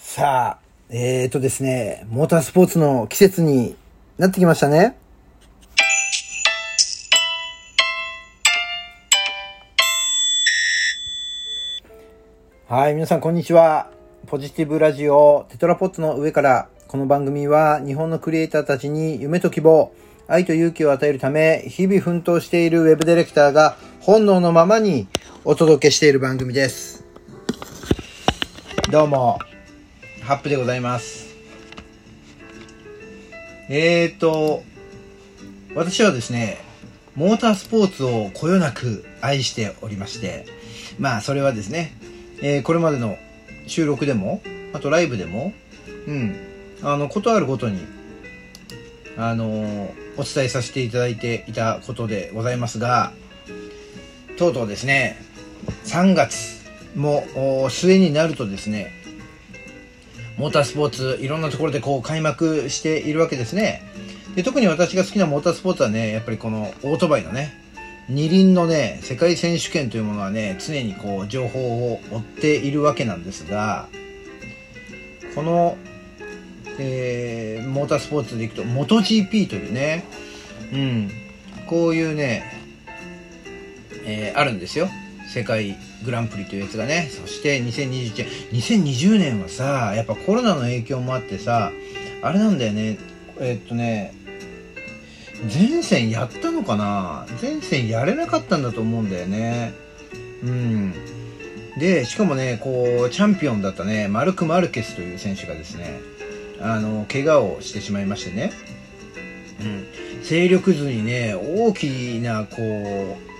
[0.00, 3.76] さあ、えーとですね、モータースポーツの季節に
[4.16, 4.96] なってきましたね。
[12.68, 13.90] はい、皆さんこんにちは。
[14.28, 19.92] ポジティブラジオテトラポットの上から、この番組は日本のクリエイターたちに夢と希望、
[20.28, 25.08] 愛と勇気を与えるため、日々奮闘しているウェブディレクターが本能のままに
[25.44, 27.04] お届けしている番組です。
[28.92, 29.40] どうも、
[30.28, 31.34] ハップでございます。
[33.70, 34.62] えーと、
[35.74, 36.58] 私はですね、
[37.14, 40.44] モータースポーツをこよなく愛しておりまして、
[40.98, 41.96] まあそれはですね、
[42.42, 43.16] えーこれまでの
[43.68, 44.42] 収録でも、
[44.74, 45.54] あとライブでも、
[46.06, 46.36] うん、
[46.82, 47.80] あの、ことあるごとに、
[49.16, 53.14] あのーお伝えさせていただいていたことでございますが、
[54.36, 55.16] とうとうですね、
[55.86, 57.24] 3月も
[57.70, 58.97] 末になるとですね、
[60.38, 63.82] モータースポーツ、いろんなところでこう開幕しているわけですね。
[64.36, 67.52] で特に私が好きなモータースポーツはね、やっぱりこのオートバイのね、
[68.08, 73.88] 二輪のね、世界選手権というものはね、常にこう情報を追っているわけなんですが、
[75.34, 75.76] この、
[76.78, 80.04] えーモータースポーツでいくと、MotoGP というね、
[80.72, 81.10] うん、
[81.66, 82.44] こういうね、
[84.04, 84.88] えーあるんですよ。
[85.28, 87.10] 世界グランプリというやつがね。
[87.10, 91.72] そして2021 2020年はさ、やっぱコロナの影響もあってさ、
[92.22, 92.98] あれなんだよね、
[93.40, 94.14] えっとね、
[95.42, 97.26] 前線やったのかな？
[97.40, 99.72] 前線やれなかったんだと思うんだよね。
[100.42, 100.94] うん。
[101.78, 106.00] で、しかもね、こう、チャンピオンだったね、マルク・マルケスという選手がですね、
[106.60, 108.50] あの、怪我をしてしまいましてね、
[109.60, 109.86] うん。
[110.24, 113.37] 勢力図にね、大きな、こう、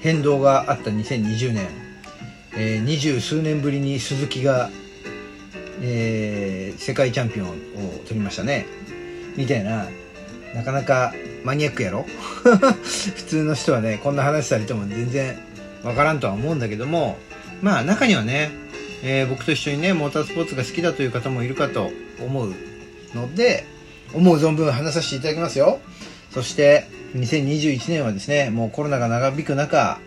[0.00, 1.68] 変動があった2020年、
[2.56, 4.70] えー二十数年ぶりに鈴木が、
[5.82, 7.52] えー世界チャンピオンを
[8.06, 8.66] 取りましたね。
[9.36, 9.88] みたいな、
[10.54, 11.12] なかなか
[11.44, 12.04] マニアックやろ？
[12.44, 15.36] 普通の人はね、こんな話されても全然
[15.82, 17.18] わからんとは思うんだけども、
[17.62, 18.50] まあ中にはね、
[19.02, 21.90] えー僕と一緒にね、モータースポーツが好きだという方もいるかと
[22.20, 22.54] 思う
[23.14, 23.64] ので、
[24.14, 25.80] 思う存分話させていただきますよ。
[26.32, 26.84] そして、
[27.14, 29.98] 2021年はですね、もうコロナが長引く中、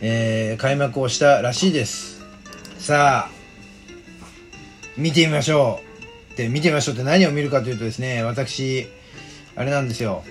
[0.00, 2.22] えー開幕をしたらしいです。
[2.78, 3.30] さあ、
[4.96, 5.80] 見てみましょ
[6.34, 6.36] う。
[6.36, 8.86] で、見てみましょうって何を見るかというとですね、私、
[9.56, 10.22] あれなんですよ。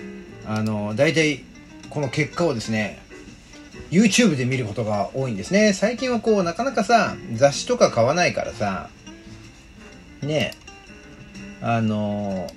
[0.46, 1.44] あの、大体、
[1.90, 3.00] この結果をですね、
[3.90, 5.72] YouTube で見ることが多いんですね。
[5.72, 8.88] 最近はこう、なかなかさ、雑誌とか買わないからさ、
[10.22, 10.52] ね
[11.60, 12.48] あの、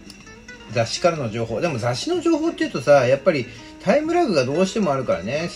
[0.74, 1.62] 雑誌からの情報。
[1.62, 3.46] でも雑誌の情報っていうとさ、やっぱり
[3.84, 5.50] タイムラグがどうしてもあるからね。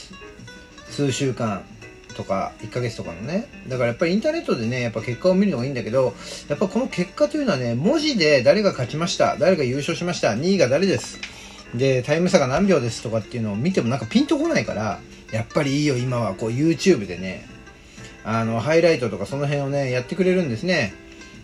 [0.90, 1.64] 数週間
[2.16, 3.48] とか1ヶ月とかのね。
[3.68, 6.16] だからやっぱりインターネットでね、やっぱ結果を見るのがいいんだけど、
[6.50, 11.20] やっぱこの結果というのはね、文字で誰が勝ちました、誰が優勝しました、2位が誰です。
[11.76, 15.00] で、タイム差が何秒ですとかっていうのを見てもなんかピンとこないから、
[15.32, 17.46] やっぱりいいよ、今はこう YouTube でね、
[18.24, 20.94] あの、ハイライトとかその辺をね、やってくれるんですね。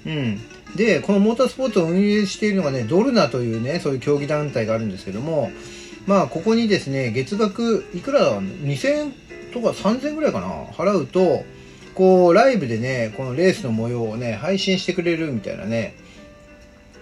[0.06, 0.42] うん。
[0.76, 5.52] で、このモータースポーツを運営しているのがね、ドルナというね、そういう競技団体があるんですけども、
[6.08, 9.14] まあ、ここにですね、月額、いくらだ ?2000 円
[9.54, 11.46] とか3000円ぐらいかな払うと、
[11.94, 15.96] こう、ライブでね、このレースの模様をね、配信してくれるみたいなね、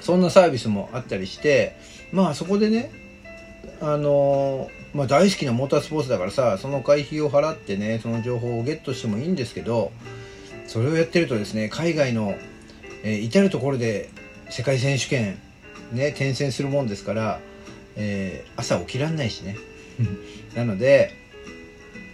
[0.01, 1.75] そんなサービスもあったりして、
[2.11, 2.91] まあ、そこでね、
[3.79, 9.91] あのまあ、大好きなモータースポーツだからさ、その会費を払ってね、その情報をゲットしてもいいんですけど、
[10.67, 12.35] それをやってるとですね、海外の、
[13.03, 14.09] えー至る所で
[14.49, 15.39] 世界選手権、
[15.91, 17.39] ね、転戦するもんですから、
[17.95, 19.57] えー朝起きらんないしね。
[20.55, 21.11] なので、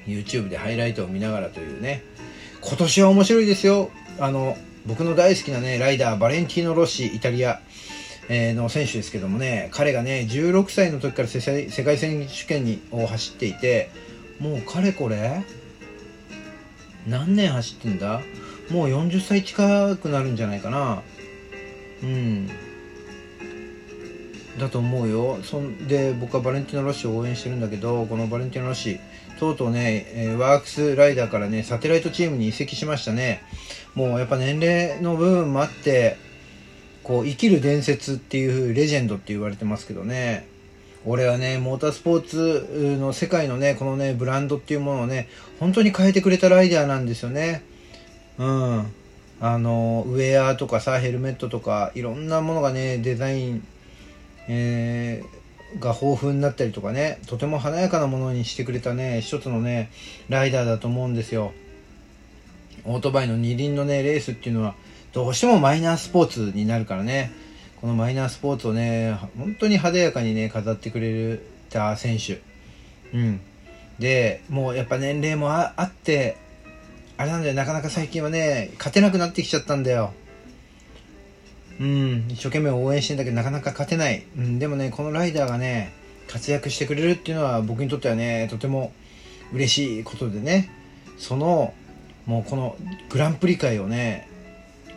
[0.08, 2.04] YouTube でハイライトを見ながらというね、
[2.62, 3.90] 今年は面白いですよ。
[4.20, 7.62] あの、僕の大好きなね、ライダー、バレンティーノ・ロッシ、イタリア、
[8.30, 13.90] えーの選手ですけどもね、彼がね、16歳の時から世界世界選手権にを走っていて、
[14.40, 15.42] もうかれこれ、
[17.08, 18.22] 何年走ってんだ？
[18.70, 21.02] もう40歳近くなるんじゃないかな。
[22.04, 22.48] うん。
[24.60, 25.40] だと思うよ。
[25.44, 29.00] そんで、僕はバレンティーノ・ロッシを応援してるんだけど、このバレンティーノ・ロッシ、
[29.40, 33.42] とうとうね、えワークスライダーからね、サテライトチームに移籍しましたね。
[33.94, 36.18] もうやっぱ年齢の部分もあって、
[37.04, 40.48] こう、生きる伝説っていうレジェンドって言われてますけどね。
[41.06, 45.30] 俺はね、モータースポーツの世界のね、このね、ブランドっていうものをね、
[45.60, 47.64] 本当に変えてくれたライダーなんですよね。
[48.38, 48.94] うん。
[49.40, 53.68] あの、ウェアとかさ、ヘルメットとか、いろんなものがね、デザイン、
[54.48, 55.38] えー
[55.80, 59.92] が豊富になったりとかね、とても華やかなものにしてくれたね、一つのね、
[60.30, 61.52] ライダーだと思うんですよ。
[62.86, 64.76] オートバイの二輪のね、レースっていうのは、
[65.12, 67.32] どうしてもマイナースポーツになるからね、
[67.82, 72.42] このマイナースポーツをね、本当に派手やかにね、飾ってくれた選手。
[73.14, 73.42] うん。
[74.00, 76.38] で、もうやっぱ年齢もあって、
[77.18, 80.14] あれなんだよ、なかなか最近はね、勝てなくなってきちゃったんだよ。
[81.80, 84.24] うん、一生懸命応援してんだけど、なかなか勝てない。
[84.38, 85.94] うん、でもね、このライダーがね、
[86.28, 88.92] 活躍してくれるっていうのは僕にとってはね、とても
[89.54, 90.70] 嬉しいことでね、
[91.18, 91.74] その、
[92.26, 92.76] もうこの
[93.10, 94.28] グランプリ界をね、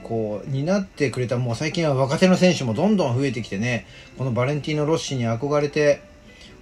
[0.02, 3.86] こう、担ってくれた、もう最近は若手の選手もどんどん増えてきてね、
[4.18, 6.02] このバレンティーノ・ロッシに憧れて、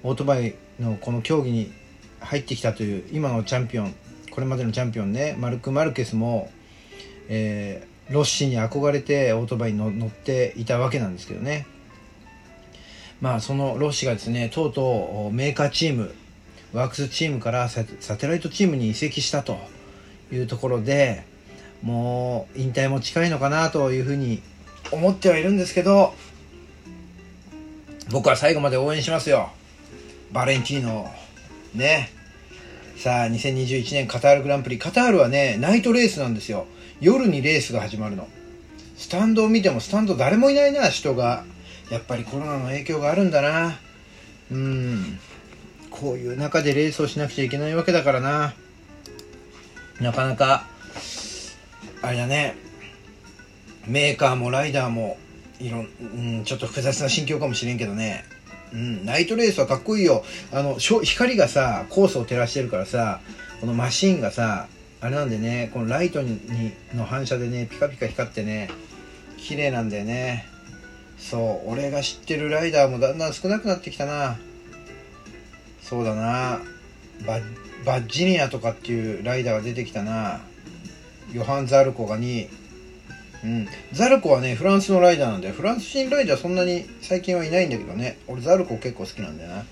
[0.02, 1.72] オートバイのこの競技に
[2.20, 3.94] 入ってきたという、今のチャンピオン、
[4.38, 6.48] これまでのチャンピオンね、マルク・マルケスも、
[7.28, 11.66] えー、ロッシに憧れてオートバイに乗っていたわけなんですけどね。
[13.20, 16.14] まあ、そのロッシがですね、とうとうメーカーチーム、
[16.72, 19.58] ワークスチームからサテライトチームに移籍したと
[20.30, 21.24] いうところで、
[21.82, 24.40] もう引退も近いのかなというふうに
[24.92, 26.14] 思ってはいるんですけど、
[28.12, 29.50] 僕は最後まで応援しますよ。
[30.30, 31.12] バレンティーノ。
[31.74, 32.16] ね。
[32.98, 34.78] さあ、2021年カタールグランプリ。
[34.78, 36.66] カタールはね、ナイトレースなんですよ。
[37.00, 38.26] 夜にレースが始まるの。
[38.96, 41.44] スタンドを見てもスタンド誰もいないな、人が。
[41.90, 43.78] やっぱりコロナの影響があるんだな。
[44.50, 45.20] うん。
[45.90, 48.54] こういう中でレースをしなくちゃいけないわけだからな。
[50.00, 50.66] なかなか、
[52.02, 52.56] あれだね、
[53.86, 55.18] メーカーもライダーも、
[55.60, 58.24] いろん、うん、ちょっと複雑な心境かもしれんけどね。
[58.72, 60.24] うん、ナイトレースはかっこいいよ。
[60.52, 63.20] あの、光がさ、コースを照らしてるからさ、
[63.60, 64.68] このマシンがさ、
[65.00, 66.40] あれなんでね、このライトに
[66.94, 68.70] の反射でね、ピカピカ光ってね、
[69.36, 70.46] 綺麗なんだよね。
[71.18, 74.36] そう、俺が知ってるライダーもだんだん少なくなってきたな。
[75.82, 76.60] そうだな。
[77.26, 77.40] バ
[77.84, 80.40] バッジニアとかっていうライダーが出てきたな。
[81.32, 82.48] ヨハン・ザルコが2位
[83.44, 83.68] うん。
[83.92, 88.18] ザルコはね、フランスのライダーなんで、フランス人ライダーそんなに最近はいないんだけどね。
[88.26, 89.64] 俺ザルコ結構好きなんだよな。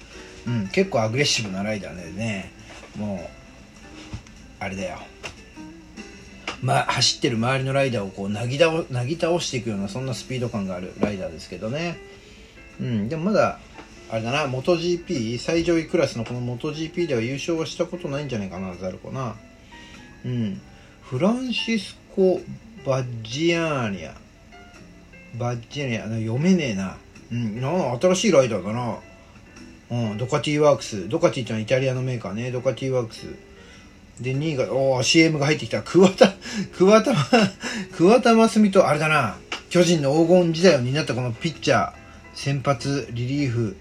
[0.46, 2.52] うん、結構アグレッシブなライダーでね、
[2.96, 3.28] も
[4.60, 4.98] う、あれだよ。
[6.62, 11.98] ま、走ってる周りのライダーをこうなぎ倒なぎ倒していくようなそんなスピード感があるライダーですけどね。
[12.80, 13.58] うん、でもまだ、
[14.08, 19.36] あれだな、元 GP、最上位クラスのこの元 GP では優勝はしたことないんじゃないかな、ザルコな。
[20.24, 20.60] うん。
[21.02, 22.40] フランシスコ・
[22.86, 24.12] バッジアーニャ。
[25.36, 26.96] バッジアーニャ、読めねえな。
[27.32, 28.98] うん、な新しいライダーだな。
[29.90, 31.08] うん、ドカティワークス。
[31.08, 32.52] ドカティってのはイタリアのメーカーね。
[32.52, 33.26] ドカティワークス。
[34.20, 35.82] で、2位が、おー CM が入ってきた。
[35.82, 36.32] 桑田、
[36.78, 37.12] 桑田、
[37.96, 39.36] 桑田真澄と、あれだな。
[39.68, 41.92] 巨人の黄金時代を担ったこのピッチャー、
[42.34, 43.76] 先発、リリーフ、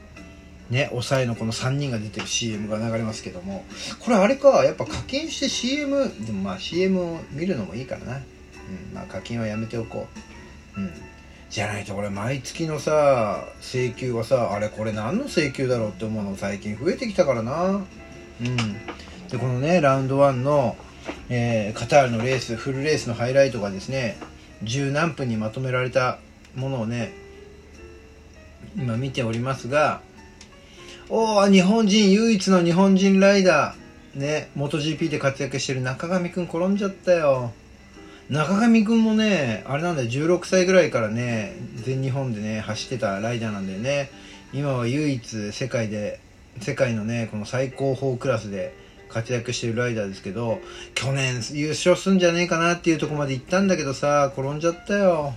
[0.71, 3.65] ね、抑えのこの3人が出てる CM が流れますけども、
[3.99, 8.21] これあれか、やっぱ課金して CM、でもまあ CM を見るのもいいからな。
[8.69, 10.07] うん、まあ課金はやめておこ
[10.77, 10.81] う。
[10.81, 10.91] うん。
[11.49, 17.85] じゃないとこれ毎月のさ、請求はさ、あれこれ何の請求だろうって思うの最近増えてきたからな。
[18.41, 18.57] うん。
[19.29, 20.75] で、このね、ラウンド1の、
[21.29, 24.17] えー、カタールのレース、フルレースのハイライトがですね、
[24.63, 26.19] 十何分にまとめられた
[26.55, 27.13] ものをね、
[28.75, 30.01] 今見ておりますが、
[31.09, 34.19] おお日本人、唯一の日本人ライダー。
[34.19, 37.51] ね、MotoGP で活躍してる中上くん転んじゃったよ。
[38.29, 44.09] 中上くんもね、あれなんだよ、16歳ぐらいからね、全日本でね、走ってたライダーなんだよね。
[44.53, 46.19] 今は唯一世界で、
[46.59, 48.73] 世界のね、この最高峰クラスで
[49.09, 50.59] 活躍してるライダーですけど、
[50.95, 55.33] 去年優勝すんじゃねえかなっていうとこまで行ったんだけどさ、転んじゃったよ。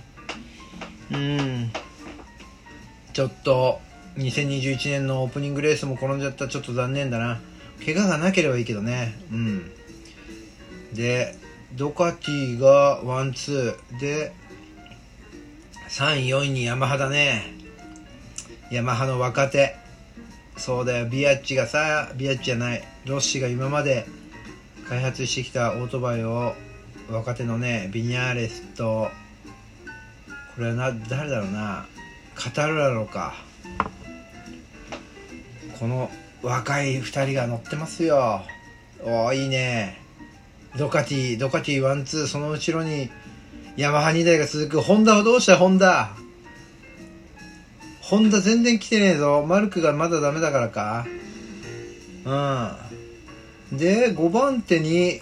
[1.11, 1.71] うん。
[3.13, 3.81] ちょっと、
[4.19, 7.39] 2021年のオープニングレースも転んじゃったちょっと残念だな
[7.85, 9.71] 怪我がなければいいけどねうん
[10.93, 11.35] で
[11.73, 13.99] ドカティがワンツー。
[13.99, 14.31] で
[15.89, 17.53] 3位4位にヤマハだね。
[18.71, 19.75] ヤマハの若手。
[20.57, 21.05] そうだよ。
[21.07, 22.83] ビアッチがさビアッチじゃない。
[23.05, 24.05] ロッシが今まで
[24.87, 26.53] 開発してきたオートバイを
[27.09, 29.09] 若手のねビニャーレスと
[30.55, 31.85] これはな誰だろうな。
[32.35, 33.33] カタルラロか。
[35.79, 36.09] この
[36.41, 38.41] 若い2人が乗ってますよ。
[39.01, 40.01] おおいいね。
[40.77, 43.09] ドカティドカティワンツーその後ろに
[43.75, 45.57] ヤマハ2台が続くホンダはどうした？
[45.57, 46.11] ホンダ。
[48.01, 49.45] ホンダ全然来てねえぞ。
[49.47, 51.05] マルクがまだダメだからか。
[53.71, 53.77] うん。
[53.77, 55.21] で5番手に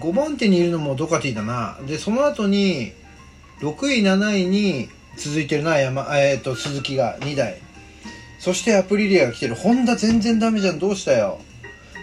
[0.00, 1.78] 5番手にいるのもドカティだな。
[1.86, 2.92] でその後に
[3.60, 7.60] 6位7位に続いてるな山、えーと鈴木が2台。
[8.38, 9.54] そしてアプリリアが来てる。
[9.54, 10.78] ホンダ全然ダメじゃん。
[10.78, 11.40] どうしたよ？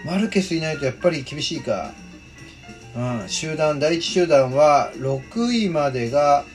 [0.05, 1.91] マルケスいないとやっぱり厳しいか。
[2.95, 6.45] うん、集団、第一集団は6位までが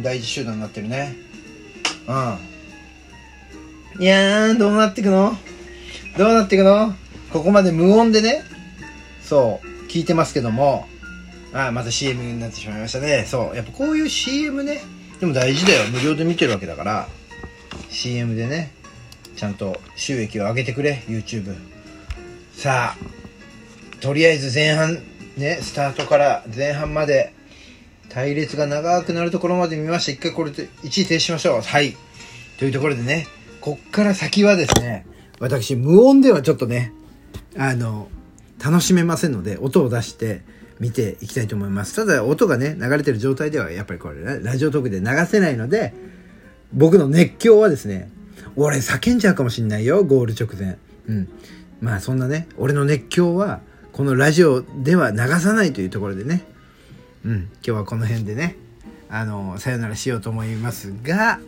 [0.00, 1.14] 第一集団になってるね。
[2.06, 2.12] う
[4.00, 4.02] ん。
[4.02, 5.36] いやー、どうなってくの？
[6.16, 6.94] どうなってくの？
[7.32, 8.42] ここまで無音でね、
[9.20, 10.86] そう、聞いてますけども、
[11.52, 13.24] あまた CM になってしまいましたね。
[13.26, 13.56] そう。
[13.56, 14.80] やっぱこういう CM ね、
[15.20, 15.90] でも大事だよ。
[15.90, 17.08] 無料で見てるわけだから、
[17.90, 18.72] CM でね、
[19.34, 21.54] ちゃんと収益を上げてくれ、YouTube。
[22.56, 24.94] さあ、とりあえず前半、
[25.36, 27.34] ね、スタートから前半まで、
[28.08, 30.12] 隊列が長くなるところまで見ました。
[30.12, 31.60] 一回これで一時停止しましょう。
[31.60, 31.94] はい。
[32.58, 33.26] というところでね、
[33.60, 35.06] こっから先はですね、
[35.38, 36.94] 私、無音ではちょっとね、
[37.58, 38.08] あの、
[38.64, 40.40] 楽しめませんので、音を出して
[40.80, 41.94] 見ていきたいと思います。
[41.94, 45.92] ただ、音がね、流れてる状態では、やっぱりこれ、ラジオトークで流せないので、
[46.72, 48.10] 僕の熱狂はですね、
[48.56, 50.78] 俺叫んじゃうかもしんないよ、ゴール直前。
[51.06, 51.28] うん。
[51.80, 53.60] まあ、そんなね、俺の熱狂は、
[53.92, 56.44] このラジオでは流さないというところでね、
[57.24, 58.56] うん、今日はこの辺でね、
[59.08, 61.40] あの、さよならしようと思いますが、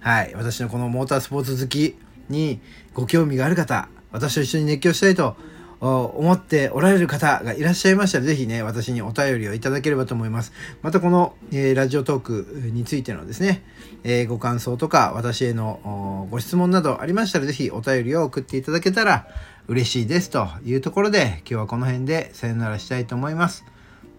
[0.00, 1.96] はい、私のこのモータースポーツ好き
[2.28, 2.60] に
[2.94, 5.36] ご興味がある方、私と一緒に熱狂したいと
[5.82, 10.52] 思っておられる方がいらっしゃいましたら、ぜひね、私にお便りをいただければと思います。
[10.80, 13.64] またこの、えー、ラジオトークについてのですね、
[14.04, 19.26] えー、ご感想とか、私へのご質問などありましたら、ぜひお便りを送っていただけたら
[19.66, 23.64] 嬉しいですというところで、今日はこの辺でさよならしたいと思います。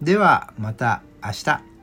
[0.02, 1.73] では、また明日。